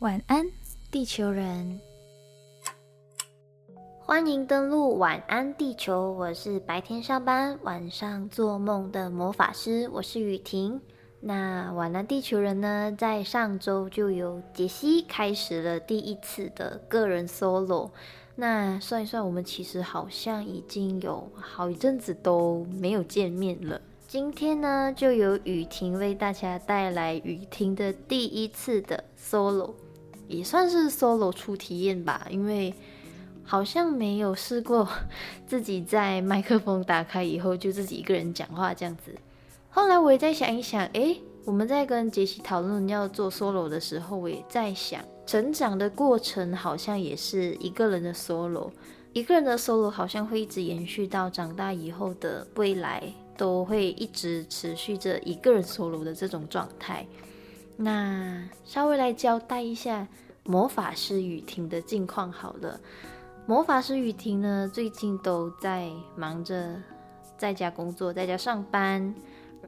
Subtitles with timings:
[0.00, 0.46] 晚安，
[0.90, 1.80] 地球人！
[3.98, 10.78] 欢迎登录晚安地球，我是白天上班、晚上做梦的魔法师，我是雨婷。
[11.20, 17.90] 那晚安地球人呢，在上周就由杰西开始了第一次的个人 solo。
[18.34, 23.80] 那算一算，我们其实好像已经有好一阵子都没有见面了。
[24.06, 29.72] 今天呢，就由雨婷为大家带来雨婷的第一次的 solo，
[30.28, 32.72] 也算是 solo 初体验吧，因为
[33.44, 34.88] 好像没有试过
[35.46, 39.14] 自己在麦克风打开以后就自己一个人讲话这样子。
[39.70, 48.70] 后来我也在想一想，诶，我们在跟杰西讨论要做 solo 的时候，我也在想，成长的过程好像也是一个人的 solo，
[49.12, 53.12] 一个人的 solo 好像会一直延续到长大以后的未来。
[53.38, 57.06] 都会一直持续着一个人 solo 的这种状态。
[57.76, 60.06] 那稍微来交代一下
[60.44, 62.80] 魔法师雨婷的近况好了。
[63.46, 66.74] 魔法师雨婷呢，最近都在忙着
[67.36, 69.14] 在家工作，在家上班，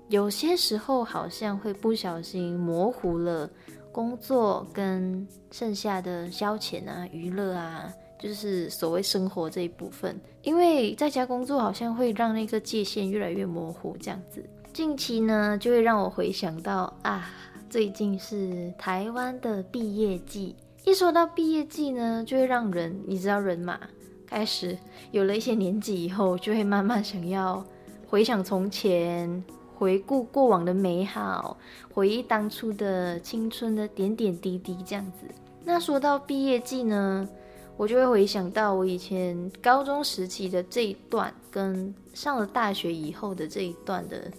[0.08, 3.48] 有些时候好像会不小心模糊了
[3.92, 7.92] 工作跟剩下的消遣啊、娱乐啊。
[8.20, 14.44] 就是所谓生活这一部分，因为在家工作好像会让那个界限越来越模糊，这样子。
[14.72, 17.30] 近期呢，就会让我回想到啊，
[17.68, 20.56] 最近是台湾的毕业季。
[20.84, 23.78] 一说到毕业季呢，就会让人，你知道人嘛，
[24.26, 24.76] 开始
[25.10, 27.62] 有了一些年纪以后，就会慢慢想要
[28.06, 29.44] 回想从前，
[29.76, 31.58] 回顾过往的美好，
[31.92, 35.26] 回忆当初的青春的点点滴滴，这样子。
[35.62, 37.28] 那说到毕业季呢？
[37.76, 44.32] 我就会回想到我以前高中时期的这一段，跟上了大学以后的这一段的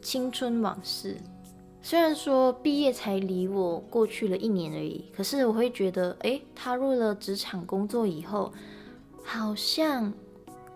[0.00, 1.16] 青春往事。
[1.86, 8.52] 虽然说毕业才离我过去了一年而已，可是我会觉得，哎，踏入了职场工作以后，
[9.22, 10.12] 好像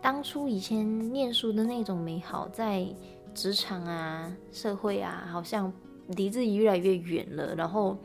[0.00, 2.86] 当初以前念书的那种美好，在
[3.34, 5.72] 职场啊、社会啊，好像
[6.06, 7.56] 离自己越来越远了。
[7.56, 7.96] 然后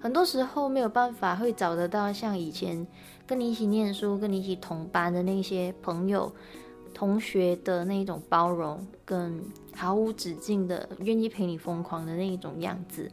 [0.00, 2.84] 很多时候没有办法会找得到像以前。
[3.28, 6.32] 跟你一起念书、跟你一起同班的那些朋友、
[6.94, 9.42] 同学的那种包容，跟
[9.74, 13.10] 毫无止境的愿意陪你疯狂的那一种样子。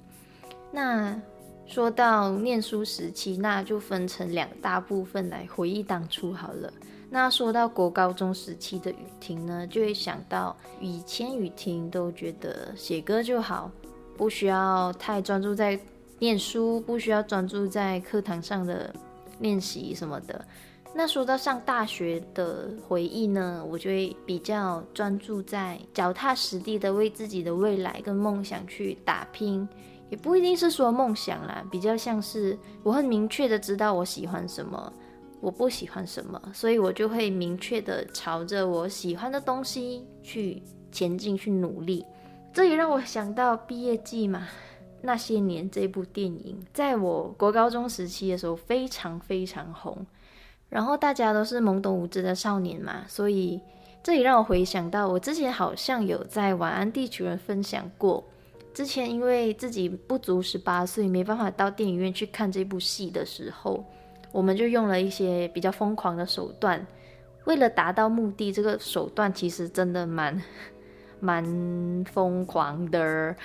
[0.71, 1.19] 那
[1.65, 6.71] 说到念书时期，那就分成两大部分来回忆当初好了。
[7.09, 13.71] 那说到国高中时期的雨婷呢，就会想到以前雨婷都觉得写歌就好，
[14.17, 15.79] 不需要太专注在
[16.19, 18.93] 念书，不需要专注在课堂上的。
[19.39, 20.43] 练习什么的，
[20.93, 29.67] 那说到上大学的回忆呢，我就会比较专注在脚踏实地的为自己的未来跟梦想去打拼，
[30.09, 34.91] 也不一定是说梦想啦，比较像是我很明确的知道我喜欢什么，
[35.39, 42.03] 我不喜欢什么，所以我就会明确的朝着我喜欢的东西去前进去努力。
[42.51, 44.47] 这也让我想到毕业季嘛。
[44.99, 50.03] 那些年这部电影，在我国高中时期的时候非常非常红，
[50.69, 53.59] 然后大家都是懵懂无知的少年嘛，所以
[54.03, 58.23] 这也让我回想到，我之前好像有在晚安地球人分享过，
[58.73, 63.83] 之前因为自己不足十八岁，没办法到电影院去看这部戏的时候，
[64.31, 66.85] 我们就用了一些比较疯狂的手段，
[67.45, 70.41] 为了达到目的，这个手段其实真的蛮
[71.19, 73.35] 蛮疯狂的。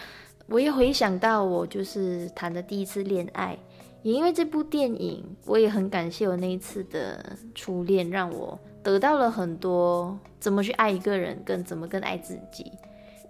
[0.49, 3.57] 我也回想到我就是谈的第一次恋爱，
[4.03, 12.71] 也因为这部电影，我也很感谢我那一次的初恋，让我得到了很多怎么去爱一个人，跟怎么更爱自己。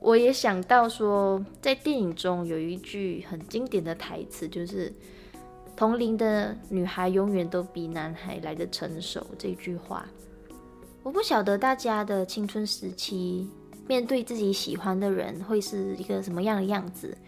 [0.01, 4.93] 我也想到说，在电影中有一句很经典的台词，就是
[5.77, 10.07] “同龄的女孩永远都比男孩来的成熟”这句话。
[11.03, 13.49] 我不晓得大家的青春时期。
[13.89, 17.19] 面对自己喜欢的人会是一个什么样的样子？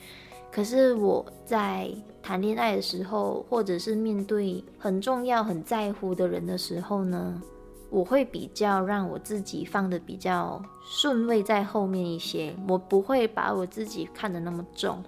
[0.54, 1.90] 可是我在
[2.22, 7.42] 谈恋爱的时候，或者是面对很重要、很在乎的人的时候呢，
[7.90, 15.02] 我会比较让我自己放的比较顺位在后面一些，我不会把我自己看得那么重。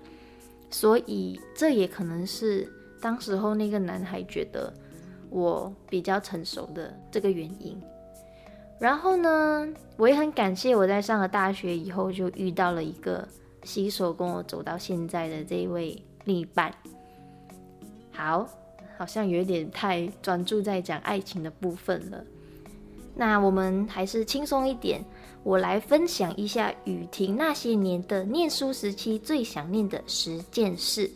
[0.69, 2.69] 所以这也可能是
[3.01, 4.75] 当时候那个男孩觉得
[5.31, 7.81] 我比较成熟的这个原因。
[8.81, 9.65] 然后呢，
[9.97, 13.27] 我也很感谢我在上了大学以后就遇到了一个
[13.67, 16.73] 携手跟我走到现在的这一位另一半。
[18.13, 18.49] 好，
[18.97, 22.25] 好像有点太专注在讲爱情的部分了。
[23.15, 25.05] 那我们还是轻松一点，
[25.43, 31.11] 我来分享一下雨婷那些年的念书时期最想念的十件事。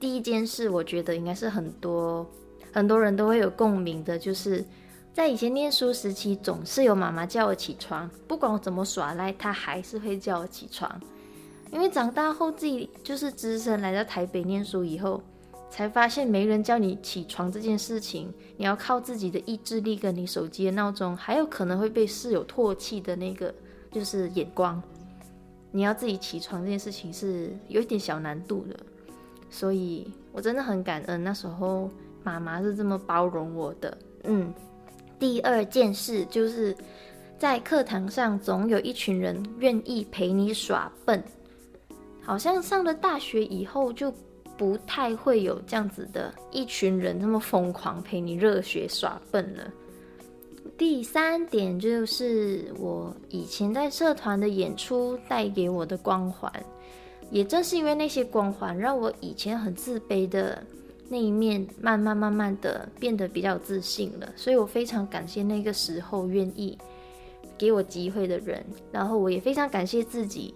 [0.00, 2.26] 第一件事，我觉得应该是很多
[2.72, 4.64] 很多人都会有共鸣的，就是
[5.12, 11.00] 在以前念书时期，总是有妈妈叫我起床，不管我怎么耍赖，她还是会叫我起床。
[11.72, 15.22] 因为长大后自己就是只身来到台北念书以后，
[15.70, 23.52] 才发现没人叫你起床这件事情，你要靠自己的意志力跟你手机的闹钟，还有可能会被室友唾弃的那个
[23.90, 24.80] 就是眼光。
[25.70, 28.78] 你要自己起床这件事情是有一点小难度的，
[29.48, 31.90] 所以我真的很感恩那时候
[32.22, 33.96] 妈妈是这么包容我的。
[34.24, 34.52] 嗯，
[35.18, 36.76] 第二件事就是
[37.38, 41.24] 在课堂上总有一群人愿意陪你耍笨。
[42.24, 44.12] 好像上了大学以后，就
[44.56, 49.70] 不太会有这样子的一群人这么疯狂陪你热血耍笨了。
[50.78, 56.52] 第三点就是我以前在社团的演出带给我的光环，
[57.30, 60.62] 也正是因为那些光环，让我以前很自卑的
[61.08, 64.28] 那一面，慢慢慢慢的变得比较自信了。
[64.34, 66.76] 所以我非常感谢那个时候愿意
[67.58, 70.54] 给我机会的人，然后我也非常感谢自己。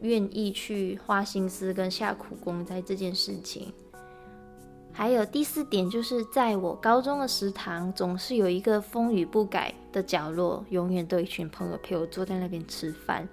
[0.00, 3.72] 愿意去花心思跟下苦功在这件事情。
[4.92, 13.28] 还有第四点，就是在我高中的食堂，总是有一个风雨不改的角落，永远都有一群朋友陪我坐在那边吃饭。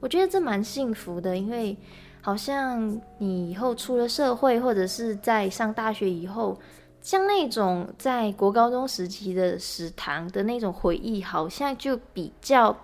[0.00, 1.76] 我觉得这蛮幸福的，因为
[2.20, 6.58] 好像你以后出了社会，或者是在上大学以后，
[7.00, 12.76] 像那种在国高中时期的食堂的那种回忆，好像就比较。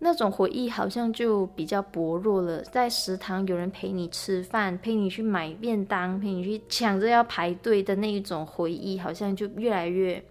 [0.00, 2.62] 那种回忆好像就比较薄弱了。
[2.62, 10.22] 在食堂有人陪你吃饭，陪你去买便当，陪你去抢着要排队的那一种回忆，好像就越来越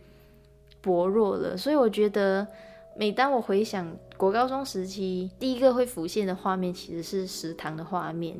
[0.79, 1.57] 薄弱了。
[1.57, 2.47] 所以我觉得，
[2.95, 8.37] 每当我回想国高中时期，第一个会浮现的画面其实是食堂的画面。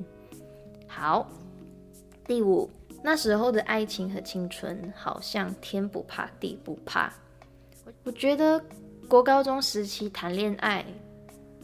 [0.88, 1.28] 好，
[2.26, 2.70] 第五，
[3.04, 7.14] 那时候的爱情和青春好像天不怕地不怕。
[8.06, 8.64] 我觉得
[9.10, 10.86] 国高中时期谈恋爱。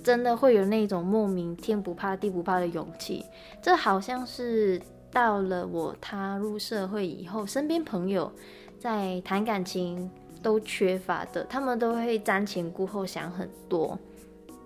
[0.03, 3.23] 真的会有那种莫名天不怕地不怕的勇气，
[3.61, 8.31] 这好像是到了我踏入社会以后，身边朋友
[8.77, 10.11] 在谈感情
[10.41, 13.97] 都缺乏的，他们都会瞻前顾后想很多，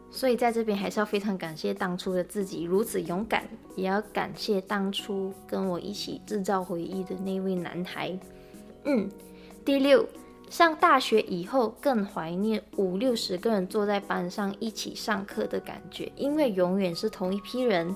[0.09, 8.17] 所以在这边还是要非常感谢当初的自己如此勇敢，也要感谢当初跟我一起制造回忆的那位男孩。
[8.85, 9.07] 嗯，
[9.63, 10.03] 第六。
[10.49, 17.93] 上大学以后，更怀念五六十个人坐在班上一起上课的感觉，因为永远是同一批人，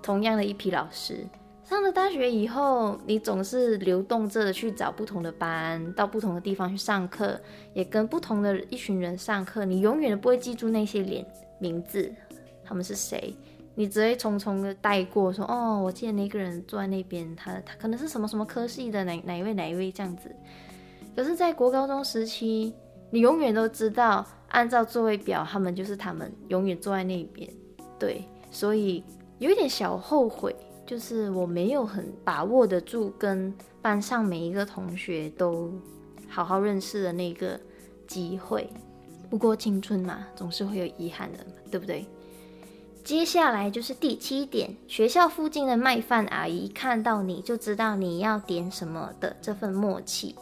[0.00, 1.26] 同样的一批老师。
[1.64, 7.38] 上了大学以后，你总是流动着的去找不同的班，到不同的地方去上课，
[7.74, 9.64] 也跟不同的一群人上课。
[9.64, 11.26] 你永远都不会记住那些脸
[11.58, 12.10] 名字，
[12.64, 13.36] 他们是谁，
[13.74, 20.34] 你只会匆匆的带过，说哦，我记得那个人坐在那边，他他可能是什么什么科系的哪哪一位哪一位这样子。
[21.18, 22.72] 可是，在国高中时期，
[23.10, 27.50] 你永远都知道，按照座位表，他们就是他们，永远坐在那边。
[27.98, 29.02] 对，所以
[29.40, 30.54] 有一点小后悔，
[30.86, 35.72] 就是我没有很把握得住跟班上每一个同学都
[36.28, 37.58] 好好认识的那个
[38.06, 38.72] 机会。
[39.28, 41.38] 不过青春嘛，总是会有遗憾的，
[41.68, 42.06] 对不对？
[43.02, 50.36] 接下来就是第七点，学校附近的卖饭阿姨看到你就知道你要点什么的这份默契。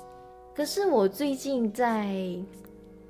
[0.57, 2.35] 可是我最近在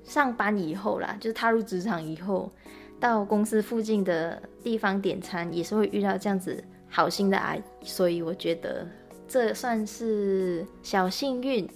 [0.03, 2.51] 上班以后啦，就是踏入职场以后，
[2.99, 8.85] 到公司附近的地方点餐，也是会遇到这样子好心的阿姨，所以我觉得
[9.29, 11.69] 这算是小幸运。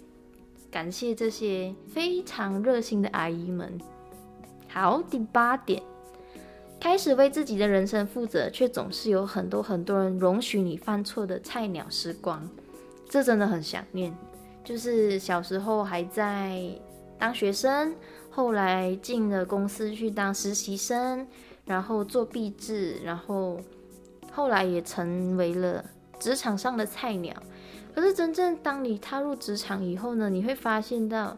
[0.72, 3.78] 感谢这些非常热心的阿姨们。
[4.68, 5.80] 好，第八点，
[6.80, 12.48] 开始为自己的人生负责，却总是有很多很多人容许你犯错的菜鸟时光，
[13.08, 14.12] 这真的很想念。
[14.70, 16.62] 就是小时候还在
[17.18, 17.92] 当学生，
[18.30, 21.26] 后来进了公司去当实习生，
[21.64, 23.58] 然后做壁纸，然后
[24.30, 25.84] 后来也成为了
[26.20, 27.34] 职场上的菜鸟。
[27.92, 31.36] 可是真正当你踏入职场以后呢，你会发现到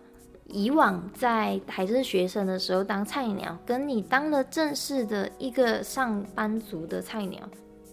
[0.49, 7.41] 以往在还是学生的时候当菜鸟，跟你当了正式的一个上班族的菜鸟，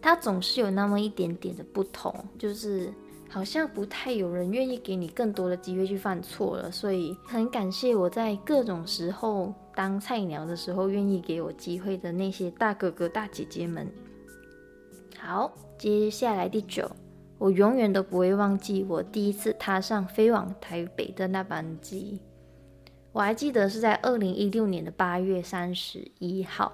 [0.01, 2.91] 它总是有那么一点点的不同，就是。
[3.31, 13.87] 好像不太有人愿意给你更多的机会去犯错了，所以很感谢我在各种时候当菜鸟的时候愿意给我机会的那些大哥哥大姐姐们。
[15.15, 16.89] 好，接下来第九，
[17.37, 22.19] 我永远都不会忘记我第一次踏上飞往台北的那班机。
[23.11, 26.71] 我还记得是在二零一六年的八月三十一号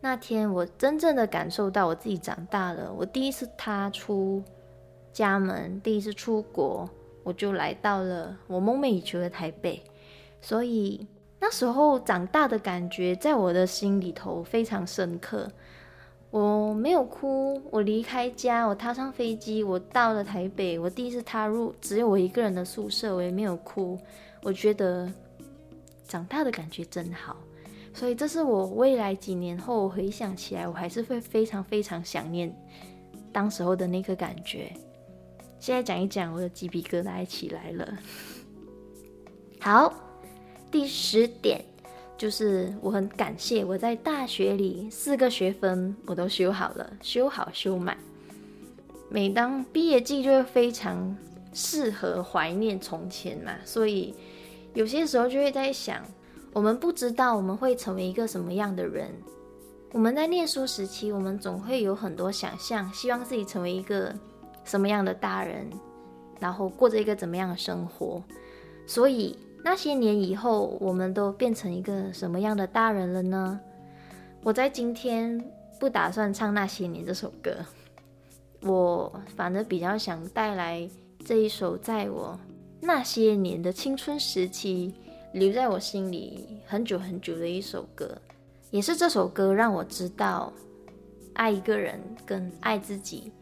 [0.00, 2.90] 那天，我真正的感受到我自己长大了。
[2.92, 4.42] 我第一次踏出。
[5.14, 6.86] 家门，第一次出国，
[7.22, 9.80] 我就来到了我梦寐以求的台北。
[10.42, 11.06] 所以
[11.40, 15.50] 那时候长大的感觉，在我的心里头非常深刻。
[16.30, 23.96] 我没有哭，我离开家，我踏上飞机，我到了台北，我第一次踏入只有我一个人的宿舍，我也没有哭。
[24.42, 25.08] 我觉得
[26.08, 27.36] 长大的感觉真好。
[27.94, 32.52] 所以这是我未来几年后回想起来，我还是会非常非常想念
[33.32, 34.72] 当时候的那个感觉。
[35.64, 37.88] 现在讲一讲，我的鸡皮疙瘩起来了。
[39.58, 39.94] 好，
[40.70, 41.64] 第十点
[42.18, 47.96] 就是我很感谢我在大学里四个学分我都修好了，修好修满。
[49.08, 51.16] 每当毕业季就会非常
[51.54, 54.14] 适合怀念从前嘛，所以
[54.74, 56.04] 有些时候就会在想。
[56.52, 59.10] 我们不知道我们会成为一个什么样的人。
[59.92, 64.14] 我们在念书时期，我们总会有很多想象，希望自己成为一个
[64.64, 65.68] 什么样的大人，
[66.40, 68.22] 然后过着一个怎么样的生活。
[68.86, 73.60] 所以那些年以后，我们都变成一个什么样的大人了呢？
[74.42, 75.42] 我在今天
[75.78, 77.56] 不打算唱《那些年》这首歌，
[78.62, 80.88] 我反而比较想带来
[81.24, 82.38] 这一首，在我
[82.80, 84.94] 那些年的青春时期。
[85.34, 88.16] 留在我心里很久很久的一首歌，
[88.70, 90.52] 也是这首歌让我知道
[91.32, 93.32] 爱一个人跟爱自己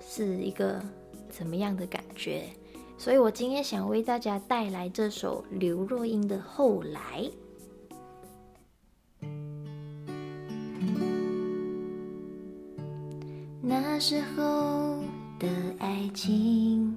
[0.00, 0.82] 是一个
[1.28, 2.44] 怎么样的感觉。
[2.98, 7.22] 所以我今天想为大家带来这首刘若英的《后来》。
[13.62, 15.02] 那时候
[15.38, 16.96] 的爱情。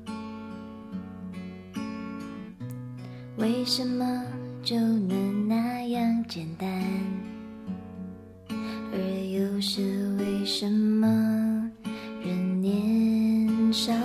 [3.37, 4.25] 为什么
[4.61, 6.69] 就能那样简单？
[8.49, 11.07] 而又是为什么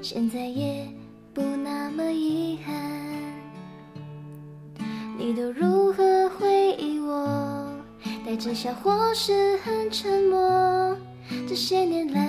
[0.00, 0.86] 现在也
[1.34, 2.74] 不那么遗憾。
[5.18, 7.72] 你都如何回忆我？
[8.24, 10.96] 带着笑或是很沉默？
[11.48, 12.22] 这些年来，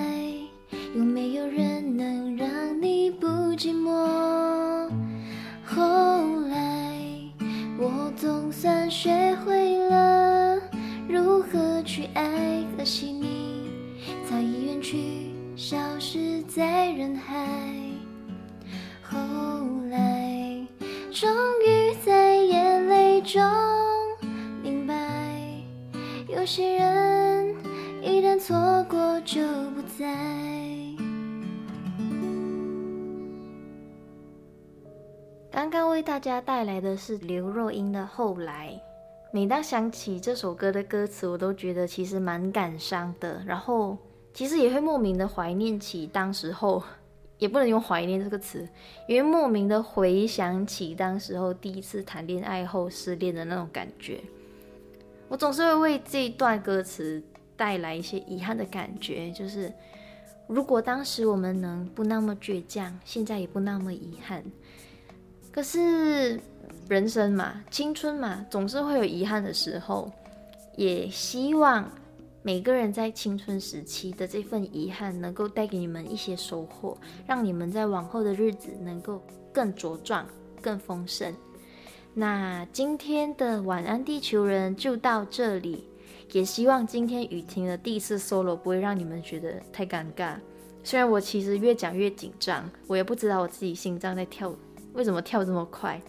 [0.96, 2.48] 有没有人能让
[2.82, 4.90] 你不寂寞？
[5.64, 6.96] 后来，
[7.78, 10.58] 我总算学会了
[11.08, 13.70] 如何去爱，可惜你
[14.28, 15.29] 早已远去，
[15.60, 17.46] 消失在人海。
[19.02, 19.18] 后
[19.90, 20.66] 来，
[21.12, 21.28] 终
[21.66, 23.42] 于在眼泪中
[24.62, 24.94] 明白，
[26.28, 27.54] 有些人
[28.00, 28.56] 一旦错
[28.88, 30.06] 过就不再。
[35.50, 38.70] 刚刚为大家带来的是刘若英的《后来》。
[39.30, 43.42] 每当想起这首歌的歌词，我都觉得其实蛮感伤的。
[43.46, 43.98] 然后，
[44.40, 46.82] 其实也会莫名的怀念起当时候，
[47.36, 48.66] 也不能用怀念这个词，
[49.06, 54.18] 因为莫名的回想起当时候第一次谈恋爱后失恋的那种感觉。
[55.28, 57.22] 我总是会为这一段歌词
[57.54, 59.70] 带来一些遗憾的感觉，就是
[60.46, 64.42] 如果当时我们能不那么倔强，现在也不那么遗憾。
[65.52, 66.40] 可是
[66.88, 70.10] 人生嘛，青春嘛，总是会有遗憾的时候。
[70.76, 71.92] 也希望
[72.42, 80.26] 每个人在青春时期的这份遗憾，能够带给你们一些收获，让你们在往后的日子能够更茁壮、
[80.62, 81.34] 更丰盛。
[82.14, 85.84] 那今天的晚安地球人就到这里，
[86.32, 90.36] 也希望今天雨婷的第一次 solo 不会让你们觉得太尴尬。
[90.82, 94.50] 虽然我其实越讲越紧张，我也不知道我自己心脏在跳。
[94.94, 96.00] 为什么跳这么快？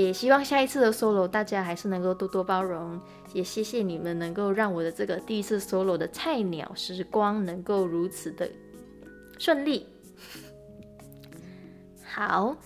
[0.00, 2.98] 也希望下一次的 solo 大家还是能够多多包容。
[3.34, 8.50] 也谢谢你们能够让我的这个第一次 solo 的菜鸟时光能够如此的
[9.38, 9.86] 顺利。
[12.04, 12.56] 好，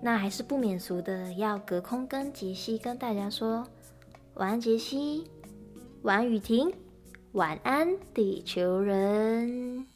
[0.00, 3.66] 那还是不免俗的，要隔空跟杰西跟大家说
[4.34, 5.24] 晚安，杰西，
[6.02, 6.72] 晚安雨婷，
[7.32, 9.91] 晚安地球人。